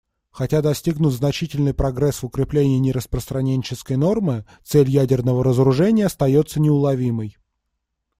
[0.31, 7.37] Хотя достигнут значительный прогресс в укреплении нераспространенческой нормы, цель ядерного разоружения остается неуловимой.